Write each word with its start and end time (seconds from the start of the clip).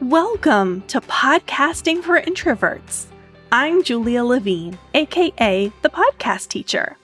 Welcome 0.00 0.80
to 0.86 1.02
Podcasting 1.02 2.02
for 2.02 2.18
Introverts. 2.18 3.04
I'm 3.52 3.82
Julia 3.82 4.24
Levine, 4.24 4.78
aka 4.94 5.70
the 5.82 5.90
podcast 5.90 6.48
teacher. 6.48 6.96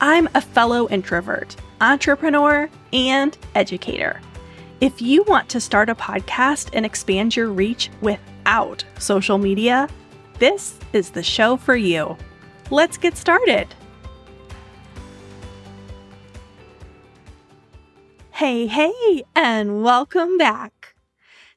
I'm 0.00 0.30
a 0.34 0.40
fellow 0.40 0.88
introvert, 0.88 1.54
entrepreneur, 1.82 2.70
and 2.94 3.36
educator. 3.54 4.22
If 4.80 5.02
you 5.02 5.22
want 5.24 5.50
to 5.50 5.60
start 5.60 5.90
a 5.90 5.94
podcast 5.94 6.70
and 6.72 6.86
expand 6.86 7.36
your 7.36 7.50
reach 7.50 7.90
without 8.00 8.86
social 8.98 9.36
media, 9.36 9.86
this 10.38 10.78
is 10.94 11.10
the 11.10 11.22
show 11.22 11.58
for 11.58 11.76
you. 11.76 12.16
Let's 12.70 12.96
get 12.96 13.18
started. 13.18 13.68
Hey, 18.30 18.66
hey, 18.66 19.24
and 19.36 19.84
welcome 19.84 20.38
back. 20.38 20.73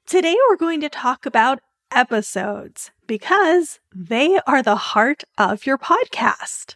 Today 0.07 0.37
we're 0.47 0.55
going 0.55 0.79
to 0.79 0.87
talk 0.87 1.25
about 1.25 1.59
episodes 1.91 2.91
because 3.07 3.81
they 3.93 4.39
are 4.47 4.63
the 4.63 4.77
heart 4.77 5.25
of 5.37 5.65
your 5.65 5.77
podcast. 5.77 6.75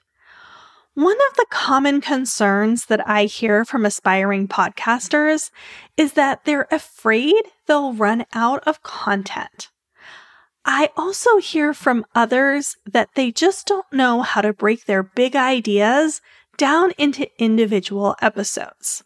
One 0.96 1.16
of 1.30 1.38
the 1.38 1.46
common 1.50 2.02
concerns 2.02 2.88
that 2.88 3.08
I 3.08 3.24
hear 3.24 3.64
from 3.64 3.86
aspiring 3.86 4.50
podcasters 4.50 5.50
is 5.96 6.12
that 6.14 6.44
they're 6.44 6.68
afraid 6.72 7.42
they'll 7.68 7.94
run 7.94 8.26
out 8.34 8.68
of 8.68 8.84
content. 8.84 9.70
I 10.66 10.90
also 10.98 11.38
hear 11.38 11.74
from 11.74 12.06
others 12.14 12.76
that 12.86 13.12
they 13.16 13.32
just 13.32 13.66
don't 13.66 13.94
know 13.94 14.24
how 14.24 14.42
to 14.42 14.52
break 14.52 14.88
their 14.88 15.04
big 15.04 15.38
ideas 15.38 16.20
down 16.58 16.92
into 16.98 17.30
individual 17.42 18.18
episodes. 18.22 19.06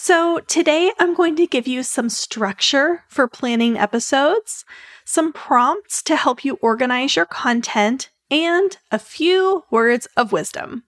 So 0.00 0.38
today 0.46 0.92
I'm 1.00 1.12
going 1.12 1.34
to 1.34 1.46
give 1.48 1.66
you 1.66 1.82
some 1.82 2.08
structure 2.08 3.02
for 3.08 3.26
planning 3.26 3.76
episodes, 3.76 4.64
some 5.04 5.32
prompts 5.32 6.04
to 6.04 6.14
help 6.14 6.44
you 6.44 6.54
organize 6.62 7.16
your 7.16 7.26
content, 7.26 8.08
and 8.30 8.78
a 8.92 9.00
few 9.00 9.64
words 9.72 10.06
of 10.16 10.30
wisdom. 10.30 10.84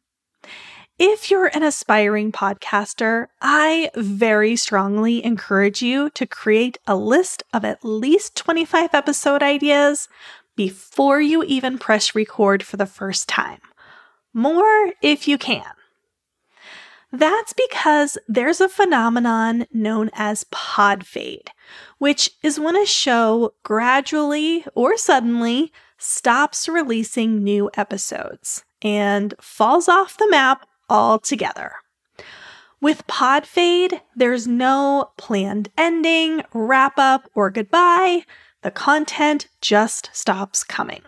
If 0.96 1.28
you're 1.28 1.50
an 1.52 1.64
aspiring 1.64 2.30
podcaster, 2.30 3.26
I 3.42 3.90
very 3.96 4.54
strongly 4.54 5.24
encourage 5.24 5.82
you 5.82 6.10
to 6.10 6.24
create 6.24 6.78
a 6.86 6.94
list 6.94 7.42
of 7.52 7.64
at 7.64 7.84
least 7.84 8.36
25 8.36 8.94
episode 8.94 9.42
ideas 9.42 10.08
before 10.54 11.20
you 11.20 11.42
even 11.42 11.78
press 11.78 12.14
record 12.14 12.62
for 12.62 12.76
the 12.76 12.86
first 12.86 13.28
time. 13.28 13.60
More 14.32 14.92
if 15.02 15.26
you 15.26 15.36
can. 15.36 15.64
That's 17.12 17.52
because 17.52 18.18
there's 18.28 18.60
a 18.60 18.68
phenomenon 18.68 19.66
known 19.72 20.10
as 20.12 20.44
pod 20.50 21.04
fade, 21.04 21.50
which 21.98 22.30
is 22.42 22.60
when 22.60 22.76
a 22.76 22.86
show 22.86 23.54
gradually 23.64 24.64
or 24.74 24.96
suddenly 24.96 25.72
stops 25.98 26.68
releasing 26.68 27.42
new 27.42 27.68
episodes 27.76 28.64
and 28.80 29.34
falls 29.40 29.88
off 29.88 30.16
the 30.16 30.30
map 30.30 30.66
altogether. 30.88 31.72
With 32.80 33.06
pod 33.06 33.44
fade, 33.44 34.00
there's 34.16 34.46
no 34.46 35.10
planned 35.18 35.68
ending, 35.76 36.42
wrap 36.54 36.94
up, 36.96 37.28
or 37.34 37.50
goodbye. 37.50 38.24
The 38.62 38.70
content 38.70 39.48
just 39.60 40.10
stops 40.12 40.64
coming. 40.64 41.02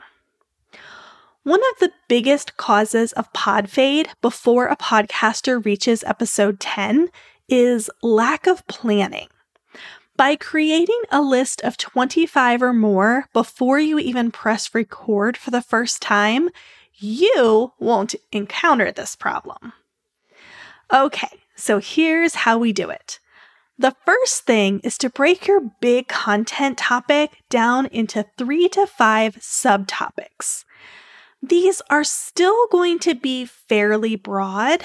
One 1.44 1.60
of 1.72 1.80
the 1.80 1.90
biggest 2.06 2.56
causes 2.56 3.10
of 3.14 3.32
pod 3.32 3.68
fade 3.68 4.08
before 4.20 4.66
a 4.66 4.76
podcaster 4.76 5.64
reaches 5.64 6.04
episode 6.04 6.60
10 6.60 7.08
is 7.48 7.90
lack 8.00 8.46
of 8.46 8.64
planning. 8.68 9.26
By 10.16 10.36
creating 10.36 11.00
a 11.10 11.20
list 11.20 11.60
of 11.62 11.76
25 11.76 12.62
or 12.62 12.72
more 12.72 13.26
before 13.32 13.80
you 13.80 13.98
even 13.98 14.30
press 14.30 14.72
record 14.72 15.36
for 15.36 15.50
the 15.50 15.62
first 15.62 16.00
time, 16.00 16.48
you 16.94 17.72
won't 17.80 18.14
encounter 18.30 18.92
this 18.92 19.16
problem. 19.16 19.72
Okay, 20.94 21.40
so 21.56 21.80
here's 21.80 22.36
how 22.36 22.56
we 22.56 22.72
do 22.72 22.88
it. 22.88 23.18
The 23.76 23.96
first 24.06 24.44
thing 24.44 24.78
is 24.84 24.96
to 24.98 25.10
break 25.10 25.48
your 25.48 25.72
big 25.80 26.06
content 26.06 26.78
topic 26.78 27.32
down 27.50 27.86
into 27.86 28.26
three 28.38 28.68
to 28.68 28.86
five 28.86 29.38
subtopics. 29.38 30.64
These 31.42 31.82
are 31.90 32.04
still 32.04 32.68
going 32.70 33.00
to 33.00 33.14
be 33.14 33.44
fairly 33.44 34.14
broad, 34.14 34.84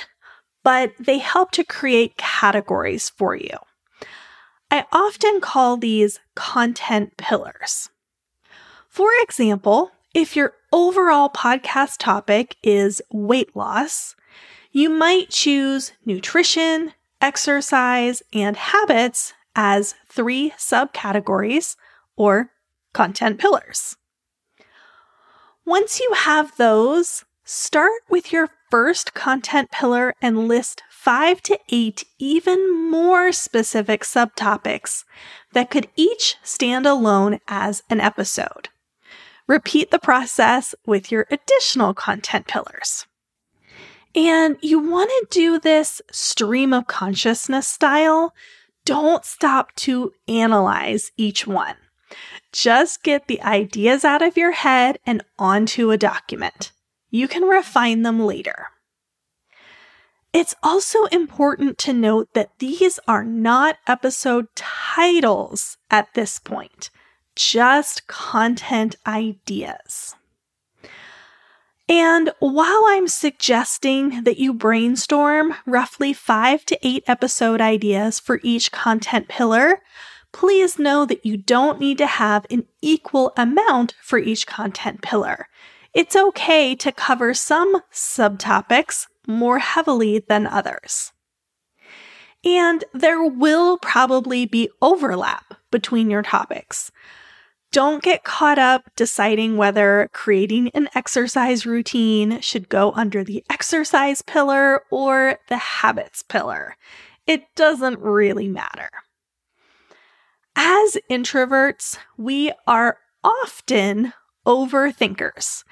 but 0.63 0.93
they 0.99 1.19
help 1.19 1.51
to 1.51 1.63
create 1.63 2.17
categories 2.17 3.09
for 3.09 3.35
you. 3.35 3.57
I 4.71 4.85
often 4.91 5.39
call 5.39 5.77
these 5.77 6.19
content 6.35 7.15
pillars. 7.17 7.89
For 8.89 9.09
example, 9.21 9.91
if 10.15 10.35
your 10.35 10.53
overall 10.73 11.29
podcast 11.29 11.97
topic 11.99 12.55
is 12.63 13.03
weight 13.11 13.55
loss, 13.55 14.15
you 14.71 14.89
might 14.89 15.29
choose 15.29 15.91
nutrition, 16.05 16.93
exercise, 17.21 18.23
and 18.33 18.57
habits 18.57 19.33
as 19.55 19.93
three 20.07 20.53
subcategories 20.57 21.75
or 22.15 22.51
content 22.93 23.37
pillars. 23.37 23.96
Once 25.67 25.99
you 25.99 26.13
have 26.13 26.55
those, 26.55 27.25
start 27.43 28.01
with 28.07 28.31
your 28.31 28.47
first 28.71 29.13
content 29.13 29.69
pillar 29.69 30.13
and 30.21 30.47
list 30.47 30.81
five 30.89 31.41
to 31.41 31.59
eight 31.67 32.05
even 32.17 32.89
more 32.89 33.33
specific 33.33 34.03
subtopics 34.03 35.03
that 35.51 35.69
could 35.69 35.89
each 35.97 36.37
stand 36.41 36.85
alone 36.85 37.37
as 37.49 37.83
an 37.89 37.99
episode. 37.99 38.69
Repeat 39.45 39.91
the 39.91 39.99
process 39.99 40.73
with 40.85 41.11
your 41.11 41.27
additional 41.29 41.93
content 41.93 42.47
pillars. 42.47 43.05
And 44.15 44.55
you 44.61 44.79
want 44.79 45.09
to 45.09 45.27
do 45.29 45.59
this 45.59 46.01
stream 46.13 46.71
of 46.71 46.87
consciousness 46.87 47.67
style. 47.67 48.33
Don't 48.85 49.25
stop 49.25 49.75
to 49.75 50.13
analyze 50.29 51.11
each 51.17 51.45
one. 51.45 51.75
Just 52.51 53.03
get 53.03 53.27
the 53.27 53.41
ideas 53.41 54.05
out 54.05 54.21
of 54.21 54.37
your 54.37 54.51
head 54.51 54.99
and 55.05 55.23
onto 55.37 55.91
a 55.91 55.97
document. 55.97 56.71
You 57.09 57.27
can 57.27 57.43
refine 57.43 58.01
them 58.01 58.19
later. 58.19 58.67
It's 60.33 60.55
also 60.61 61.05
important 61.05 61.77
to 61.79 61.93
note 61.93 62.29
that 62.33 62.51
these 62.59 62.99
are 63.07 63.23
not 63.23 63.77
episode 63.87 64.47
titles 64.55 65.77
at 65.89 66.13
this 66.13 66.37
point, 66.37 66.89
just 67.35 68.07
content 68.07 68.95
ideas. 69.05 70.15
And 71.89 72.31
while 72.39 72.83
I'm 72.87 73.07
suggesting 73.07 74.23
that 74.25 74.37
you 74.37 74.53
brainstorm 74.53 75.55
roughly 75.65 76.11
five 76.11 76.65
to 76.65 76.77
eight 76.85 77.03
episode 77.07 77.61
ideas 77.61 78.19
for 78.19 78.41
each 78.43 78.73
content 78.73 79.29
pillar, 79.29 79.81
please 80.31 80.77
know 80.77 81.05
that 81.05 81.25
you 81.25 81.37
don't 81.37 81.79
need 81.79 81.97
to 81.97 82.07
have 82.07 82.45
an 82.49 82.65
equal 82.81 83.33
amount 83.37 83.95
for 84.01 84.19
each 84.19 84.47
content 84.47 85.01
pillar. 85.01 85.47
It's 85.93 86.15
okay 86.15 86.75
to 86.75 86.91
cover 86.91 87.33
some 87.33 87.81
subtopics 87.91 89.07
more 89.25 89.59
heavily 89.59 90.19
than 90.19 90.45
others. 90.47 91.11
And 92.43 92.83
there 92.93 93.23
will 93.23 93.77
probably 93.79 94.45
be 94.45 94.69
overlap 94.81 95.55
between 95.71 96.09
your 96.09 96.21
topics. 96.21 96.91
Don't 97.71 98.01
get 98.01 98.23
caught 98.23 98.57
up 98.57 98.89
deciding 98.95 99.57
whether 99.57 100.09
creating 100.13 100.69
an 100.73 100.87
exercise 100.95 101.65
routine 101.65 102.39
should 102.39 102.69
go 102.69 102.93
under 102.93 103.23
the 103.23 103.43
exercise 103.49 104.21
pillar 104.21 104.83
or 104.89 105.39
the 105.49 105.57
habits 105.57 106.23
pillar. 106.23 106.77
It 107.25 107.43
doesn't 107.55 107.99
really 107.99 108.47
matter. 108.47 108.89
As 110.59 110.97
introverts, 111.07 111.99
we 112.17 112.51
are 112.65 112.97
often 113.23 114.13
overthinkers. 114.43 115.63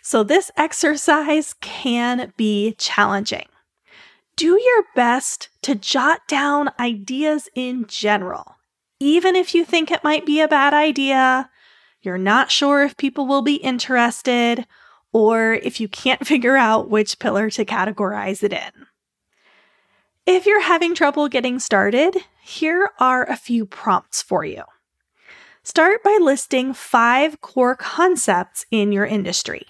So, 0.00 0.24
this 0.24 0.50
exercise 0.56 1.54
can 1.60 2.32
be 2.38 2.74
challenging. 2.78 3.48
Do 4.34 4.58
your 4.58 4.84
best 4.96 5.50
to 5.60 5.74
jot 5.74 6.26
down 6.28 6.70
ideas 6.80 7.50
in 7.54 7.84
general. 7.86 8.56
Even 8.98 9.36
if 9.36 9.54
you 9.54 9.66
think 9.66 9.90
it 9.90 10.02
might 10.02 10.24
be 10.24 10.40
a 10.40 10.48
bad 10.48 10.72
idea, 10.72 11.50
you're 12.00 12.16
not 12.16 12.50
sure 12.50 12.82
if 12.82 12.96
people 12.96 13.26
will 13.26 13.42
be 13.42 13.56
interested, 13.56 14.66
or 15.12 15.52
if 15.52 15.78
you 15.78 15.88
can't 15.88 16.26
figure 16.32 16.56
out 16.56 16.88
which 16.88 17.18
pillar 17.18 17.50
to 17.50 17.66
categorize 17.66 18.42
it 18.42 18.54
in. 18.54 18.86
If 20.26 20.46
you're 20.46 20.62
having 20.62 20.94
trouble 20.94 21.28
getting 21.28 21.58
started, 21.58 22.16
here 22.40 22.90
are 23.00 23.28
a 23.28 23.36
few 23.36 23.66
prompts 23.66 24.22
for 24.22 24.44
you. 24.44 24.62
Start 25.64 26.04
by 26.04 26.16
listing 26.20 26.74
five 26.74 27.40
core 27.40 27.74
concepts 27.74 28.64
in 28.70 28.92
your 28.92 29.04
industry. 29.04 29.66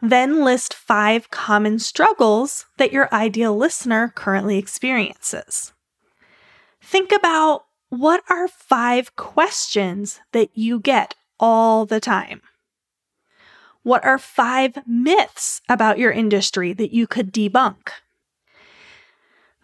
Then 0.00 0.44
list 0.44 0.72
five 0.72 1.30
common 1.32 1.80
struggles 1.80 2.66
that 2.76 2.92
your 2.92 3.12
ideal 3.12 3.56
listener 3.56 4.12
currently 4.14 4.56
experiences. 4.56 5.72
Think 6.80 7.10
about 7.10 7.64
what 7.88 8.22
are 8.30 8.46
five 8.46 9.16
questions 9.16 10.20
that 10.30 10.50
you 10.54 10.78
get 10.78 11.16
all 11.40 11.86
the 11.86 12.00
time? 12.00 12.42
What 13.82 14.04
are 14.04 14.18
five 14.18 14.78
myths 14.86 15.60
about 15.68 15.98
your 15.98 16.12
industry 16.12 16.72
that 16.72 16.92
you 16.92 17.08
could 17.08 17.32
debunk? 17.32 17.90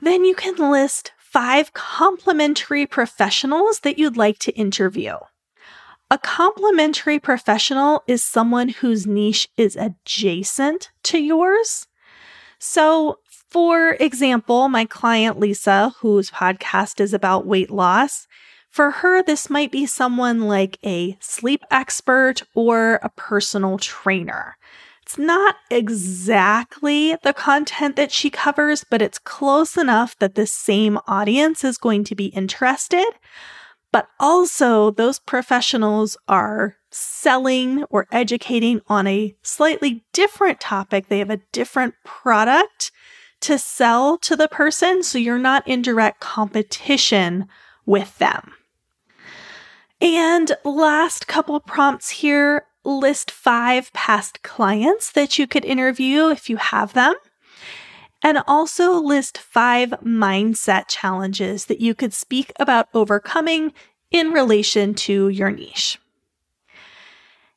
Then 0.02 0.24
you 0.24 0.34
can 0.34 0.56
list 0.56 1.12
five 1.18 1.72
complementary 1.72 2.86
professionals 2.86 3.80
that 3.80 3.98
you'd 3.98 4.16
like 4.16 4.38
to 4.40 4.52
interview. 4.52 5.16
A 6.10 6.18
complementary 6.18 7.20
professional 7.20 8.02
is 8.08 8.22
someone 8.22 8.70
whose 8.70 9.06
niche 9.06 9.48
is 9.56 9.76
adjacent 9.76 10.90
to 11.04 11.18
yours. 11.18 11.86
So, 12.58 13.18
for 13.50 13.96
example, 14.00 14.68
my 14.68 14.86
client 14.86 15.38
Lisa, 15.38 15.94
whose 16.00 16.30
podcast 16.30 17.00
is 17.00 17.14
about 17.14 17.46
weight 17.46 17.70
loss, 17.70 18.26
for 18.70 18.90
her, 18.90 19.22
this 19.22 19.50
might 19.50 19.72
be 19.72 19.86
someone 19.86 20.42
like 20.42 20.78
a 20.84 21.16
sleep 21.20 21.62
expert 21.70 22.42
or 22.54 23.00
a 23.02 23.08
personal 23.10 23.78
trainer. 23.78 24.56
It's 25.10 25.18
not 25.18 25.56
exactly 25.72 27.16
the 27.24 27.32
content 27.32 27.96
that 27.96 28.12
she 28.12 28.30
covers, 28.30 28.84
but 28.88 29.02
it's 29.02 29.18
close 29.18 29.76
enough 29.76 30.16
that 30.20 30.36
the 30.36 30.46
same 30.46 31.00
audience 31.08 31.64
is 31.64 31.78
going 31.78 32.04
to 32.04 32.14
be 32.14 32.26
interested. 32.26 33.08
But 33.90 34.06
also, 34.20 34.92
those 34.92 35.18
professionals 35.18 36.16
are 36.28 36.76
selling 36.92 37.82
or 37.90 38.06
educating 38.12 38.82
on 38.86 39.08
a 39.08 39.34
slightly 39.42 40.04
different 40.12 40.60
topic. 40.60 41.08
They 41.08 41.18
have 41.18 41.28
a 41.28 41.42
different 41.50 41.94
product 42.04 42.92
to 43.40 43.58
sell 43.58 44.16
to 44.18 44.36
the 44.36 44.46
person, 44.46 45.02
so 45.02 45.18
you're 45.18 45.38
not 45.38 45.66
in 45.66 45.82
direct 45.82 46.20
competition 46.20 47.48
with 47.84 48.16
them. 48.18 48.52
And 50.00 50.52
last 50.64 51.26
couple 51.26 51.58
prompts 51.58 52.10
here 52.10 52.66
list 52.84 53.30
five 53.30 53.92
past 53.92 54.42
clients 54.42 55.12
that 55.12 55.38
you 55.38 55.46
could 55.46 55.64
interview 55.64 56.28
if 56.28 56.48
you 56.48 56.56
have 56.56 56.92
them. 56.92 57.14
And 58.22 58.42
also 58.46 59.00
list 59.00 59.38
five 59.38 59.90
mindset 60.04 60.84
challenges 60.88 61.66
that 61.66 61.80
you 61.80 61.94
could 61.94 62.12
speak 62.12 62.52
about 62.60 62.88
overcoming 62.92 63.72
in 64.10 64.32
relation 64.32 64.94
to 64.94 65.28
your 65.28 65.50
niche. 65.50 65.98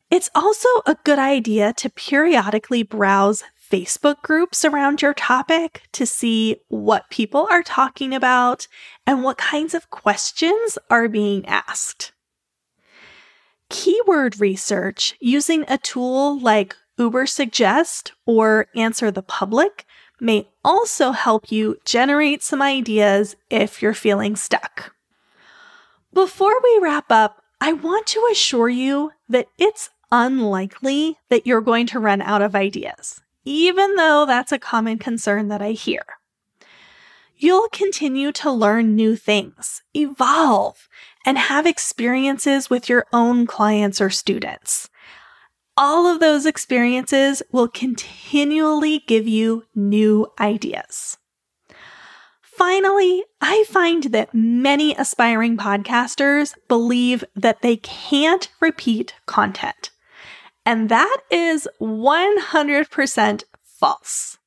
It's 0.09 0.29
also 0.35 0.69
a 0.85 0.95
good 1.03 1.19
idea 1.19 1.73
to 1.73 1.89
periodically 1.89 2.83
browse 2.83 3.43
Facebook 3.73 4.21
groups 4.21 4.63
around 4.63 5.01
your 5.01 5.15
topic 5.15 5.81
to 5.93 6.05
see 6.05 6.57
what 6.67 7.09
people 7.09 7.47
are 7.49 7.63
talking 7.63 8.13
about 8.13 8.67
and 9.07 9.23
what 9.23 9.37
kinds 9.37 9.73
of 9.73 9.89
questions 9.89 10.77
are 10.89 11.09
being 11.09 11.45
asked. 11.47 12.12
Keyword 13.73 14.39
research 14.39 15.15
using 15.19 15.65
a 15.67 15.77
tool 15.77 16.39
like 16.39 16.75
Ubersuggest 16.97 18.11
or 18.25 18.67
Answer 18.75 19.11
the 19.11 19.21
Public 19.23 19.85
may 20.21 20.47
also 20.63 21.11
help 21.11 21.51
you 21.51 21.77
generate 21.83 22.41
some 22.41 22.61
ideas 22.61 23.35
if 23.49 23.81
you're 23.81 23.93
feeling 23.93 24.35
stuck. 24.35 24.93
Before 26.13 26.55
we 26.63 26.79
wrap 26.81 27.11
up, 27.11 27.41
I 27.59 27.73
want 27.73 28.07
to 28.07 28.25
assure 28.31 28.69
you 28.69 29.11
that 29.27 29.47
it's 29.57 29.89
unlikely 30.11 31.17
that 31.29 31.45
you're 31.45 31.59
going 31.59 31.87
to 31.87 31.99
run 31.99 32.21
out 32.21 32.41
of 32.41 32.55
ideas 32.55 33.19
even 33.45 33.95
though 33.95 34.25
that's 34.25 34.51
a 34.51 34.59
common 34.59 34.97
concern 34.97 35.47
that 35.49 35.61
I 35.61 35.71
hear. 35.71 36.03
You'll 37.35 37.69
continue 37.69 38.31
to 38.33 38.51
learn 38.51 38.95
new 38.95 39.15
things, 39.15 39.81
evolve, 39.93 40.87
and 41.25 41.37
have 41.37 41.65
experiences 41.65 42.69
with 42.69 42.89
your 42.89 43.05
own 43.13 43.45
clients 43.45 44.01
or 44.01 44.09
students. 44.09 44.89
All 45.75 46.05
of 46.05 46.19
those 46.19 46.45
experiences 46.45 47.41
will 47.51 47.67
continually 47.67 48.99
give 49.07 49.27
you 49.27 49.65
new 49.73 50.31
ideas. 50.39 51.17
Finally, 52.41 53.23
I 53.41 53.65
find 53.67 54.03
that 54.05 54.33
many 54.33 54.93
aspiring 54.93 55.57
podcasters 55.57 56.53
believe 56.67 57.23
that 57.35 57.63
they 57.63 57.77
can't 57.77 58.49
repeat 58.61 59.15
content. 59.25 59.89
And 60.65 60.87
that 60.89 61.17
is 61.31 61.67
100% 61.81 63.43
false. 63.63 64.37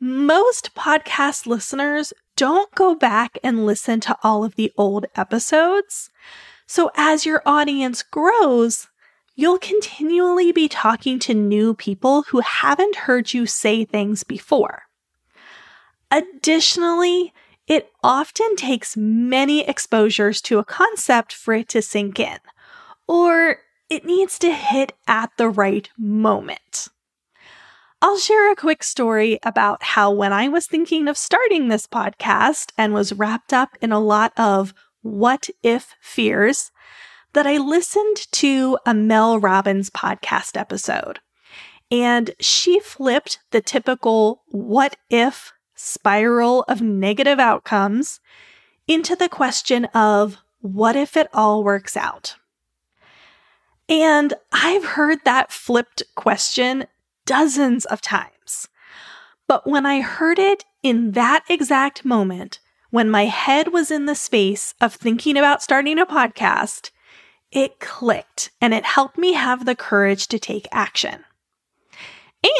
Most 0.00 0.76
podcast 0.76 1.46
listeners 1.46 2.12
don't 2.38 2.72
go 2.76 2.94
back 2.94 3.36
and 3.42 3.66
listen 3.66 3.98
to 3.98 4.16
all 4.22 4.44
of 4.44 4.54
the 4.54 4.72
old 4.76 5.06
episodes. 5.16 6.08
So 6.68 6.92
as 6.96 7.26
your 7.26 7.42
audience 7.44 8.04
grows, 8.04 8.86
you'll 9.34 9.58
continually 9.58 10.52
be 10.52 10.68
talking 10.68 11.18
to 11.18 11.34
new 11.34 11.74
people 11.74 12.22
who 12.28 12.38
haven't 12.38 12.94
heard 12.94 13.34
you 13.34 13.44
say 13.44 13.84
things 13.84 14.22
before. 14.22 14.82
Additionally, 16.12 17.34
it 17.66 17.90
often 18.04 18.54
takes 18.54 18.96
many 18.96 19.66
exposures 19.66 20.40
to 20.42 20.60
a 20.60 20.64
concept 20.64 21.32
for 21.32 21.54
it 21.54 21.68
to 21.70 21.82
sink 21.82 22.20
in, 22.20 22.38
or 23.08 23.58
it 23.90 24.04
needs 24.04 24.38
to 24.38 24.52
hit 24.52 24.92
at 25.08 25.32
the 25.38 25.48
right 25.48 25.90
moment. 25.98 26.86
I'll 28.00 28.18
share 28.18 28.52
a 28.52 28.56
quick 28.56 28.84
story 28.84 29.40
about 29.42 29.82
how, 29.82 30.12
when 30.12 30.32
I 30.32 30.46
was 30.46 30.68
thinking 30.68 31.08
of 31.08 31.18
starting 31.18 31.66
this 31.66 31.88
podcast 31.88 32.70
and 32.78 32.94
was 32.94 33.12
wrapped 33.12 33.52
up 33.52 33.76
in 33.80 33.90
a 33.90 33.98
lot 33.98 34.32
of 34.36 34.72
what 35.02 35.48
if 35.64 35.96
fears, 36.00 36.70
that 37.32 37.44
I 37.44 37.56
listened 37.56 38.30
to 38.32 38.78
a 38.86 38.94
Mel 38.94 39.40
Robbins 39.40 39.90
podcast 39.90 40.56
episode. 40.56 41.18
And 41.90 42.30
she 42.38 42.78
flipped 42.78 43.40
the 43.50 43.60
typical 43.60 44.42
what 44.46 44.96
if 45.10 45.52
spiral 45.74 46.64
of 46.68 46.80
negative 46.80 47.40
outcomes 47.40 48.20
into 48.86 49.16
the 49.16 49.28
question 49.28 49.86
of 49.86 50.38
what 50.60 50.94
if 50.94 51.16
it 51.16 51.28
all 51.34 51.64
works 51.64 51.96
out? 51.96 52.36
And 53.88 54.34
I've 54.52 54.84
heard 54.84 55.24
that 55.24 55.50
flipped 55.50 56.02
question 56.14 56.86
dozens 57.28 57.84
of 57.84 58.00
times. 58.00 58.68
But 59.46 59.66
when 59.66 59.84
I 59.84 60.00
heard 60.00 60.38
it 60.38 60.64
in 60.82 61.12
that 61.12 61.44
exact 61.48 62.02
moment, 62.02 62.58
when 62.88 63.10
my 63.10 63.26
head 63.26 63.70
was 63.70 63.90
in 63.90 64.06
the 64.06 64.14
space 64.14 64.74
of 64.80 64.94
thinking 64.94 65.36
about 65.36 65.62
starting 65.62 65.98
a 65.98 66.06
podcast, 66.06 66.90
it 67.52 67.80
clicked 67.80 68.50
and 68.62 68.72
it 68.72 68.84
helped 68.86 69.18
me 69.18 69.34
have 69.34 69.66
the 69.66 69.76
courage 69.76 70.26
to 70.28 70.38
take 70.38 70.66
action. 70.72 71.22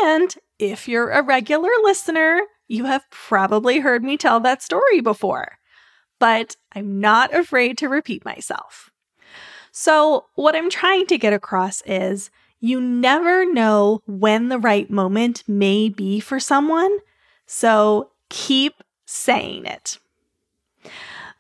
And 0.02 0.34
if 0.58 0.86
you're 0.86 1.10
a 1.10 1.22
regular 1.22 1.70
listener, 1.82 2.42
you 2.66 2.84
have 2.84 3.08
probably 3.10 3.78
heard 3.78 4.04
me 4.04 4.18
tell 4.18 4.38
that 4.40 4.62
story 4.62 5.00
before, 5.00 5.56
but 6.18 6.56
I'm 6.74 7.00
not 7.00 7.34
afraid 7.34 7.78
to 7.78 7.88
repeat 7.88 8.22
myself. 8.22 8.90
So, 9.72 10.26
what 10.34 10.54
I'm 10.54 10.68
trying 10.68 11.06
to 11.06 11.18
get 11.18 11.32
across 11.32 11.80
is 11.86 12.30
you 12.60 12.80
never 12.80 13.50
know 13.50 14.02
when 14.06 14.48
the 14.48 14.58
right 14.58 14.90
moment 14.90 15.44
may 15.46 15.88
be 15.88 16.20
for 16.20 16.40
someone. 16.40 16.98
So, 17.46 18.10
keep 18.28 18.82
saying 19.06 19.66
it. 19.66 19.98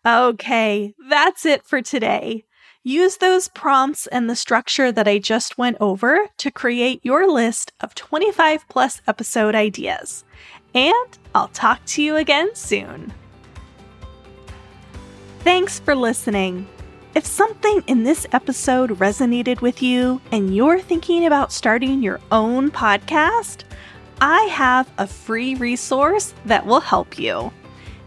Okay, 0.06 0.94
that's 1.08 1.44
it 1.44 1.64
for 1.64 1.82
today. 1.82 2.44
Use 2.84 3.18
those 3.18 3.48
prompts 3.48 4.06
and 4.06 4.30
the 4.30 4.36
structure 4.36 4.90
that 4.90 5.08
I 5.08 5.18
just 5.18 5.58
went 5.58 5.76
over 5.80 6.28
to 6.38 6.50
create 6.50 7.04
your 7.04 7.30
list 7.30 7.72
of 7.80 7.94
25 7.94 8.66
plus 8.68 9.02
episode 9.06 9.54
ideas. 9.54 10.24
And 10.74 11.18
I'll 11.34 11.48
talk 11.48 11.84
to 11.86 12.02
you 12.02 12.16
again 12.16 12.54
soon. 12.54 13.12
Thanks 15.40 15.80
for 15.80 15.94
listening. 15.94 16.66
If 17.14 17.26
something 17.26 17.82
in 17.86 18.04
this 18.04 18.26
episode 18.32 18.90
resonated 18.90 19.60
with 19.60 19.82
you 19.82 20.20
and 20.30 20.54
you're 20.54 20.80
thinking 20.80 21.26
about 21.26 21.52
starting 21.52 22.02
your 22.02 22.20
own 22.30 22.70
podcast, 22.70 23.64
I 24.20 24.42
have 24.44 24.90
a 24.98 25.06
free 25.06 25.54
resource 25.54 26.34
that 26.44 26.66
will 26.66 26.80
help 26.80 27.18
you. 27.18 27.52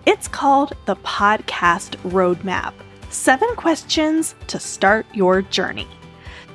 It's 0.05 0.27
called 0.27 0.73
the 0.85 0.95
Podcast 0.97 1.95
Roadmap 2.09 2.73
Seven 3.09 3.49
Questions 3.55 4.35
to 4.47 4.59
Start 4.59 5.05
Your 5.13 5.41
Journey. 5.41 5.87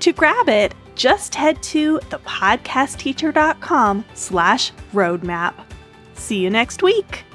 To 0.01 0.13
grab 0.13 0.49
it, 0.49 0.75
just 0.95 1.35
head 1.35 1.63
to 1.65 1.99
thepodcastteacher.com 1.99 4.05
slash 4.15 4.73
roadmap. 4.95 5.55
See 6.15 6.39
you 6.39 6.49
next 6.49 6.83
week. 6.83 7.26